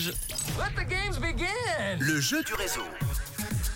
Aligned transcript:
Rouge. 0.00 0.12
Le 1.98 2.20
jeu 2.20 2.42
du 2.42 2.54
réseau. 2.54 2.80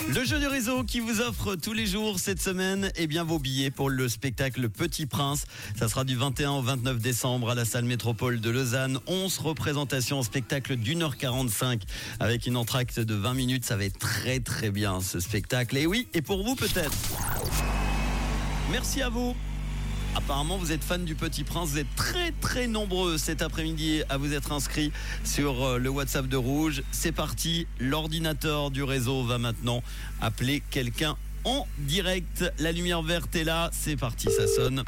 Le 0.08 0.24
jeu 0.24 0.38
du 0.38 0.46
réseau 0.46 0.84
qui 0.84 1.00
vous 1.00 1.20
offre 1.20 1.54
tous 1.56 1.72
les 1.72 1.86
jours 1.86 2.18
cette 2.18 2.40
semaine 2.40 2.90
eh 2.96 3.06
bien, 3.06 3.24
vos 3.24 3.38
billets 3.38 3.70
pour 3.70 3.90
le 3.90 4.08
spectacle 4.08 4.68
Petit 4.68 5.06
Prince. 5.06 5.44
Ça 5.78 5.88
sera 5.88 6.04
du 6.04 6.16
21 6.16 6.52
au 6.52 6.62
29 6.62 6.98
décembre 6.98 7.50
à 7.50 7.54
la 7.54 7.64
salle 7.64 7.84
métropole 7.84 8.40
de 8.40 8.50
Lausanne. 8.50 8.98
11 9.06 9.38
représentations 9.38 10.18
en 10.18 10.22
spectacle 10.22 10.76
d'une 10.76 11.02
heure 11.02 11.16
45 11.16 11.82
avec 12.20 12.46
une 12.46 12.56
entracte 12.56 13.00
de 13.00 13.14
20 13.14 13.34
minutes. 13.34 13.64
Ça 13.64 13.76
va 13.76 13.84
être 13.84 13.98
très 13.98 14.40
très 14.40 14.70
bien 14.70 15.00
ce 15.00 15.20
spectacle. 15.20 15.76
Et 15.76 15.86
oui, 15.86 16.08
et 16.14 16.22
pour 16.22 16.44
vous 16.44 16.54
peut-être. 16.54 16.96
Merci 18.70 19.02
à 19.02 19.08
vous. 19.08 19.34
Apparemment, 20.16 20.56
vous 20.58 20.70
êtes 20.72 20.84
fan 20.84 21.04
du 21.04 21.14
Petit 21.14 21.42
Prince. 21.44 21.70
Vous 21.70 21.78
êtes 21.78 21.94
très 21.96 22.30
très 22.40 22.66
nombreux 22.66 23.18
cet 23.18 23.42
après-midi 23.42 24.02
à 24.08 24.16
vous 24.16 24.32
être 24.32 24.52
inscrits 24.52 24.92
sur 25.24 25.64
euh, 25.64 25.78
le 25.78 25.88
WhatsApp 25.90 26.26
de 26.28 26.36
Rouge. 26.36 26.82
C'est 26.92 27.12
parti. 27.12 27.66
L'ordinateur 27.80 28.70
du 28.70 28.82
réseau 28.84 29.24
va 29.24 29.38
maintenant 29.38 29.82
appeler 30.20 30.62
quelqu'un 30.70 31.16
en 31.44 31.66
direct. 31.78 32.44
La 32.58 32.70
lumière 32.72 33.02
verte 33.02 33.34
est 33.34 33.44
là. 33.44 33.70
C'est 33.72 33.96
parti, 33.96 34.28
ça 34.30 34.46
sonne. 34.46 34.84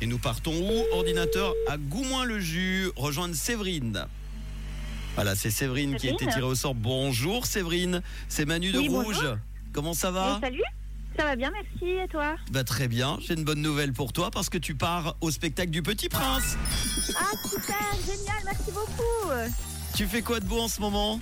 Et 0.00 0.06
nous 0.06 0.18
partons 0.18 0.54
où? 0.54 0.84
Ordinateur 0.96 1.52
à 1.68 1.76
Goumoin-le-Jus. 1.76 2.90
Rejoindre 2.96 3.34
Séverine. 3.34 4.06
Voilà, 5.16 5.34
c'est 5.34 5.50
Séverine 5.50 5.96
qui 5.96 6.08
a 6.08 6.12
été 6.12 6.26
tirée 6.26 6.42
au 6.42 6.54
sort. 6.54 6.74
Bonjour 6.74 7.44
Séverine. 7.46 8.02
C'est 8.28 8.44
Manu 8.44 8.70
de 8.72 8.78
Oui, 8.78 8.88
Rouge. 8.88 9.16
bonjour. 9.20 9.36
Comment 9.72 9.94
ça 9.94 10.10
va? 10.12 10.34
Oui, 10.34 10.40
salut. 10.40 10.62
Ça 11.16 11.24
va 11.24 11.36
bien, 11.36 11.50
merci. 11.52 11.90
Et 11.92 12.08
toi 12.08 12.34
bah 12.50 12.64
très 12.64 12.88
bien, 12.88 13.18
j'ai 13.20 13.34
une 13.34 13.44
bonne 13.44 13.62
nouvelle 13.62 13.92
pour 13.92 14.12
toi 14.12 14.30
parce 14.32 14.48
que 14.48 14.58
tu 14.58 14.74
pars 14.74 15.16
au 15.20 15.30
spectacle 15.30 15.70
du 15.70 15.82
Petit 15.82 16.08
Prince. 16.08 16.56
Ah, 17.16 17.30
super, 17.48 17.76
génial, 18.04 18.36
merci 18.44 18.70
beaucoup. 18.72 19.30
Tu 19.94 20.06
fais 20.06 20.22
quoi 20.22 20.40
de 20.40 20.44
beau 20.46 20.60
en 20.60 20.68
ce 20.68 20.80
moment 20.80 21.20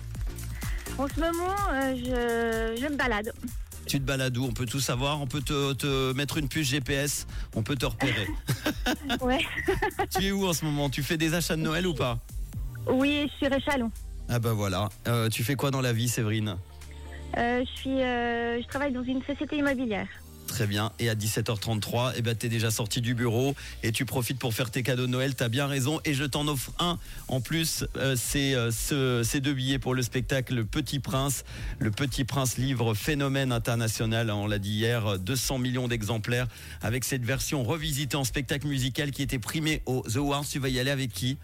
En 0.99 1.07
ce 1.09 1.21
moment, 1.21 1.55
euh, 1.73 1.95
je, 1.97 2.81
je 2.81 2.87
me 2.89 2.97
balade. 2.97 3.33
Tu 3.87 3.99
te 3.99 4.05
balades 4.05 4.37
où? 4.39 4.45
On 4.45 4.53
peut 4.53 4.65
tout 4.65 4.81
savoir, 4.81 5.21
on 5.21 5.27
peut 5.27 5.43
te, 5.43 5.73
te 5.75 6.13
mettre 6.15 6.39
une 6.39 6.49
puce 6.49 6.69
GPS, 6.69 7.27
on 7.55 7.63
peut 7.63 7.77
te 7.77 7.85
repérer. 7.87 8.29
Ouais. 9.21 9.45
tu 10.11 10.25
es 10.27 10.33
où 10.33 10.47
en 10.47 10.53
ce 10.53 10.65
moment? 10.65 10.89
Tu 10.89 11.03
fais 11.03 11.17
des 11.17 11.35
achats 11.35 11.57
de 11.57 11.63
Noël 11.63 11.87
ou 11.87 11.95
pas? 11.95 12.19
Oui, 12.87 13.29
je 13.31 13.37
suis 13.37 13.47
Réchalon. 13.49 13.91
Ah 14.29 14.39
bah 14.39 14.53
voilà, 14.53 14.89
Euh, 15.07 15.29
tu 15.29 15.45
fais 15.45 15.55
quoi 15.55 15.71
dans 15.71 15.81
la 15.81 15.93
vie 15.93 16.09
Séverine? 16.09 16.57
Je, 17.37 17.65
suis, 17.81 18.03
euh, 18.03 18.61
je 18.63 18.67
travaille 18.69 18.93
dans 18.93 19.03
une 19.03 19.23
société 19.23 19.57
immobilière. 19.57 20.07
Très 20.49 20.67
bien, 20.67 20.93
et 20.99 21.09
à 21.09 21.15
17h33, 21.15 22.13
eh 22.17 22.21
ben, 22.21 22.37
tu 22.37 22.45
es 22.45 22.49
déjà 22.51 22.71
sorti 22.71 23.01
du 23.01 23.15
bureau 23.15 23.55
et 23.83 23.91
tu 23.91 24.05
profites 24.05 24.39
pour 24.39 24.53
faire 24.53 24.71
tes 24.71 24.83
cadeaux 24.83 25.07
de 25.07 25.11
Noël, 25.11 25.35
tu 25.35 25.43
as 25.43 25.49
bien 25.49 25.67
raison, 25.67 26.01
et 26.05 26.13
je 26.13 26.25
t'en 26.25 26.47
offre 26.47 26.73
un. 26.79 26.99
En 27.29 27.41
plus, 27.41 27.87
euh, 27.97 28.17
c'est 28.19 28.55
euh, 28.55 28.71
ce- 28.71 29.23
ces 29.25 29.41
deux 29.41 29.55
billets 29.55 29.79
pour 29.79 29.95
le 29.95 30.03
spectacle 30.03 30.55
Le 30.55 30.65
Petit 30.67 30.99
Prince. 30.99 31.45
Le 31.79 31.91
Petit 31.91 32.25
Prince 32.25 32.59
livre 32.59 32.93
phénomène 32.93 33.51
international, 33.51 34.29
hein, 34.29 34.35
on 34.35 34.47
l'a 34.47 34.59
dit 34.59 34.73
hier, 34.73 35.19
200 35.19 35.59
millions 35.59 35.89
d'exemplaires, 35.89 36.49
avec 36.83 37.05
cette 37.05 37.25
version 37.25 37.63
revisitée 37.63 38.17
en 38.19 38.25
spectacle 38.25 38.67
musical 38.67 39.11
qui 39.11 39.23
était 39.23 39.39
primée 39.39 39.81
au 39.87 40.03
The 40.03 40.17
Awards. 40.17 40.45
Tu 40.45 40.59
vas 40.59 40.69
y 40.69 40.79
aller 40.79 40.91
avec 40.91 41.13
qui? 41.13 41.39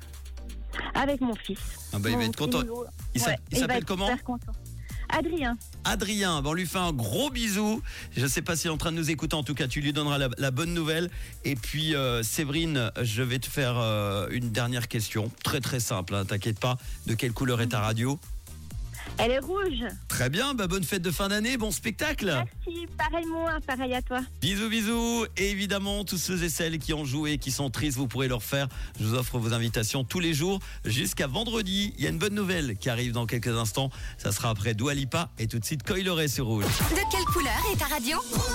Avec 0.94 1.20
mon 1.22 1.34
fils. 1.34 1.58
Ah 1.94 1.98
bah, 1.98 2.10
Il 2.10 2.16
va 2.16 2.24
être 2.24 2.36
content. 2.36 2.60
Il 3.14 3.22
Ouais, 3.22 3.36
s'appelle 3.52 3.84
comment? 3.86 4.14
content. 4.18 4.52
Adrien. 5.18 5.58
Adrien, 5.84 6.42
ben, 6.42 6.50
on 6.50 6.52
lui 6.52 6.66
fait 6.66 6.78
un 6.78 6.92
gros 6.92 7.28
bisou. 7.28 7.82
Je 8.16 8.22
ne 8.22 8.28
sais 8.28 8.40
pas 8.40 8.54
s'il 8.54 8.68
est 8.68 8.72
en 8.72 8.76
train 8.76 8.92
de 8.92 8.96
nous 8.96 9.10
écouter, 9.10 9.34
en 9.34 9.42
tout 9.42 9.54
cas, 9.54 9.66
tu 9.66 9.80
lui 9.80 9.92
donneras 9.92 10.18
la, 10.38 10.50
bonne 10.52 10.72
nouvelle. 10.72 11.10
Et 11.44 11.56
puis, 11.56 11.96
euh, 11.96 12.22
Séverine, 12.22 12.92
je 13.02 13.22
vais 13.22 13.40
te 13.40 13.46
faire 13.46 13.78
euh, 13.78 14.28
une 14.30 14.50
dernière 14.50 14.86
question. 14.86 15.30
Très, 15.42 15.60
très 15.60 15.80
simple, 15.80 16.14
hein, 16.14 16.24
t'inquiète 16.24 16.60
pas. 16.60 16.78
De 17.06 17.14
quelle 17.14 17.32
couleur 17.32 17.60
est 17.60 17.68
ta 17.68 17.80
radio? 17.80 18.18
Elle 19.18 19.32
est 19.32 19.38
rouge. 19.40 19.84
Très 20.08 20.30
bien, 20.30 20.54
bah, 20.54 20.66
bonne 20.66 20.84
fête 20.84 21.02
de 21.02 21.10
fin 21.10 21.28
d'année, 21.28 21.56
bon 21.56 21.70
spectacle. 21.70 22.26
Merci, 22.26 22.86
pareillement, 22.96 23.46
pareil 23.66 23.94
à 23.94 24.02
toi. 24.02 24.20
Bisous, 24.40 24.68
bisous. 24.68 25.26
Et 25.36 25.50
évidemment, 25.50 26.04
tous 26.04 26.18
ceux 26.18 26.42
et 26.44 26.48
celles 26.48 26.78
qui 26.78 26.94
ont 26.94 27.04
joué, 27.04 27.38
qui 27.38 27.50
sont 27.50 27.68
tristes, 27.70 27.96
vous 27.96 28.06
pourrez 28.06 28.28
leur 28.28 28.42
faire. 28.42 28.68
Je 29.00 29.04
vous 29.04 29.14
offre 29.14 29.38
vos 29.38 29.52
invitations 29.52 30.04
tous 30.04 30.20
les 30.20 30.34
jours 30.34 30.60
jusqu'à 30.84 31.26
vendredi. 31.26 31.92
Il 31.98 32.04
y 32.04 32.06
a 32.06 32.10
une 32.10 32.18
bonne 32.18 32.34
nouvelle 32.34 32.76
qui 32.76 32.90
arrive 32.90 33.12
dans 33.12 33.26
quelques 33.26 33.48
instants. 33.48 33.90
Ça 34.18 34.30
sera 34.30 34.50
après 34.50 34.74
Dua 34.74 34.94
Lipa 34.94 35.30
et 35.38 35.48
tout 35.48 35.58
de 35.58 35.64
suite 35.64 35.82
Coileray 35.82 36.28
sur 36.28 36.46
Rouge. 36.46 36.64
De 36.64 37.10
quelle 37.10 37.24
couleur 37.24 37.52
est 37.72 37.76
ta 37.76 37.86
radio? 37.86 38.18